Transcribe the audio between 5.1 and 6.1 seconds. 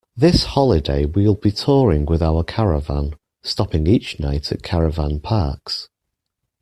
parks